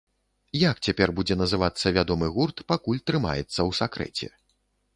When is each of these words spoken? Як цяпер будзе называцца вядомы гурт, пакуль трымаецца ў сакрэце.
Як 0.61 0.75
цяпер 0.87 1.13
будзе 1.19 1.35
называцца 1.41 1.93
вядомы 1.99 2.31
гурт, 2.37 2.65
пакуль 2.73 3.05
трымаецца 3.11 3.47
ў 3.49 3.71
сакрэце. 3.81 4.27